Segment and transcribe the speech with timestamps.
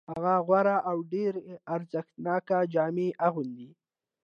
[0.11, 3.69] هغه غوره او ډېرې ارزښتناکې جامې اغوندي